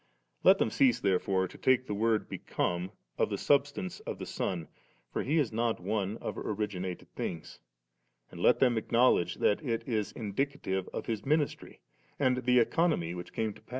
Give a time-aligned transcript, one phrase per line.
[0.43, 4.67] Let them cease therefore to take the word 'become' of the substance of the Son,
[5.13, 7.59] for He is not one of originated things;
[8.31, 11.81] and let them acknowledge that it is indicative of His ministry
[12.17, 13.69] and the Economy which camejto pass.